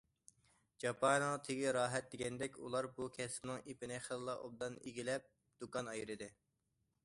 [0.83, 5.33] ‹‹جاپانىڭ تېگى راھەت›› دېگەندەك، ئۇلار بۇ كەسىپنىڭ ئېپىنى خېلىلا ئوبدان ئىگىلەپ،
[5.65, 6.35] دۇكان ئايرىدى.